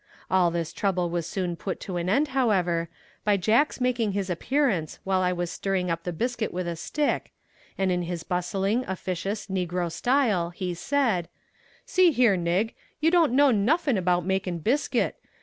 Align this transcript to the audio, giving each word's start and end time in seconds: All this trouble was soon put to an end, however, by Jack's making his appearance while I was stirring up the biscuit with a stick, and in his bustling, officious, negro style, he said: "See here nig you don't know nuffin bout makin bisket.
All 0.31 0.49
this 0.49 0.73
trouble 0.73 1.11
was 1.11 1.27
soon 1.27 1.55
put 1.55 1.79
to 1.81 1.97
an 1.97 2.09
end, 2.09 2.29
however, 2.29 2.89
by 3.23 3.37
Jack's 3.37 3.79
making 3.79 4.13
his 4.13 4.31
appearance 4.31 4.97
while 5.03 5.21
I 5.21 5.31
was 5.31 5.51
stirring 5.51 5.91
up 5.91 6.05
the 6.05 6.11
biscuit 6.11 6.51
with 6.51 6.67
a 6.67 6.75
stick, 6.75 7.31
and 7.77 7.91
in 7.91 8.01
his 8.01 8.23
bustling, 8.23 8.83
officious, 8.87 9.45
negro 9.45 9.91
style, 9.91 10.49
he 10.49 10.73
said: 10.73 11.29
"See 11.85 12.09
here 12.11 12.35
nig 12.35 12.73
you 12.99 13.11
don't 13.11 13.33
know 13.33 13.51
nuffin 13.51 14.03
bout 14.03 14.25
makin 14.25 14.57
bisket. 14.57 15.17